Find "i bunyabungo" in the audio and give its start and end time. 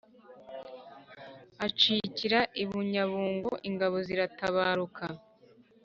2.63-3.51